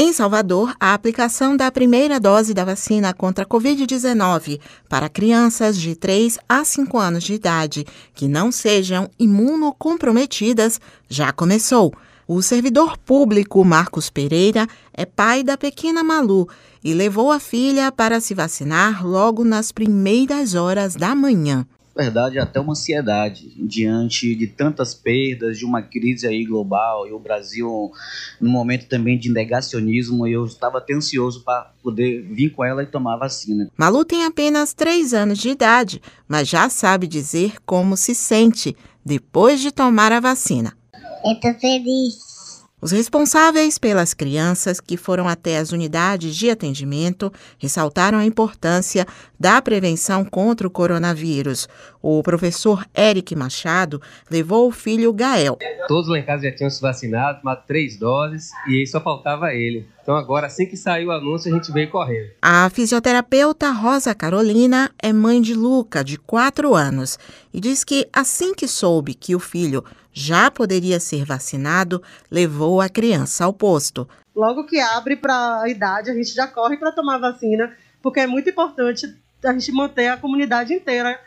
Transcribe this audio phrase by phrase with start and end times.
[0.00, 5.96] Em Salvador, a aplicação da primeira dose da vacina contra a Covid-19 para crianças de
[5.96, 11.92] 3 a 5 anos de idade que não sejam imunocomprometidas já começou.
[12.28, 16.48] O servidor público Marcos Pereira é pai da pequena Malu
[16.84, 21.66] e levou a filha para se vacinar logo nas primeiras horas da manhã
[21.98, 27.18] verdade, até uma ansiedade diante de tantas perdas, de uma crise aí global e o
[27.18, 27.90] Brasil
[28.40, 32.84] num momento também de negacionismo e eu estava até ansioso para poder vir com ela
[32.84, 33.68] e tomar a vacina.
[33.76, 39.60] Malu tem apenas 3 anos de idade, mas já sabe dizer como se sente depois
[39.60, 40.72] de tomar a vacina.
[41.24, 42.37] Eu tô feliz.
[42.80, 49.04] Os responsáveis pelas crianças que foram até as unidades de atendimento ressaltaram a importância
[49.38, 51.68] da prevenção contra o coronavírus.
[52.00, 55.58] O professor Eric Machado levou o filho Gael.
[55.88, 59.84] Todos lá em casa já tinham se vacinado, tomado três doses e só faltava ele.
[60.08, 62.30] Então agora, assim que saiu o anúncio, a gente veio correndo.
[62.40, 67.18] A fisioterapeuta Rosa Carolina é mãe de Luca, de quatro anos,
[67.52, 72.88] e diz que assim que soube que o filho já poderia ser vacinado, levou a
[72.88, 74.08] criança ao posto.
[74.34, 78.26] Logo que abre para a idade, a gente já corre para tomar vacina, porque é
[78.26, 81.20] muito importante a gente manter a comunidade inteira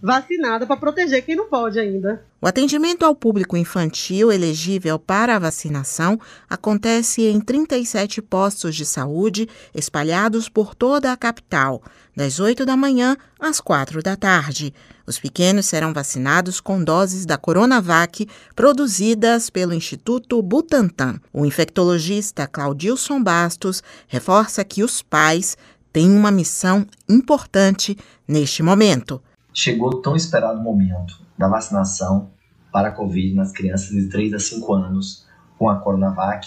[0.00, 2.24] vacinada para proteger quem não pode ainda.
[2.40, 6.18] O atendimento ao público infantil elegível para a vacinação
[6.48, 11.82] acontece em 37 postos de saúde espalhados por toda a capital,
[12.14, 14.72] das 8 da manhã às 4 da tarde.
[15.04, 21.20] Os pequenos serão vacinados com doses da Coronavac produzidas pelo Instituto Butantan.
[21.32, 25.56] O infectologista Claudilson Bastos reforça que os pais
[25.92, 27.96] têm uma missão importante
[28.28, 29.20] neste momento
[29.58, 32.30] chegou o tão esperado momento da vacinação
[32.70, 35.26] para a Covid nas crianças de 3 a 5 anos
[35.58, 36.46] com a Coronavac,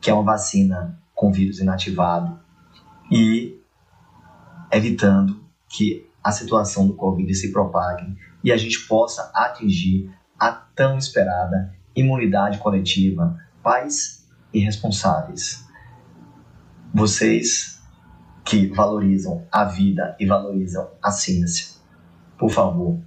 [0.00, 2.38] que é uma vacina com vírus inativado
[3.10, 3.60] e
[4.70, 10.08] evitando que a situação do Covid se propague e a gente possa atingir
[10.38, 14.24] a tão esperada imunidade coletiva, pais
[14.54, 15.66] e responsáveis.
[16.94, 17.82] Vocês
[18.44, 21.75] que valorizam a vida e valorizam a ciência
[22.38, 23.00] por favor,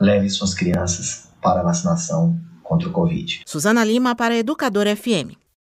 [0.00, 3.42] leve suas crianças para a vacinação contra o Covid.
[3.46, 5.36] Suzana Lima para Educador FM.